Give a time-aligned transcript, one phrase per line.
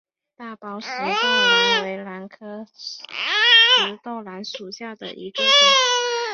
[0.35, 3.03] 大苞石豆兰为兰科石
[4.01, 5.47] 豆兰属下的一个种。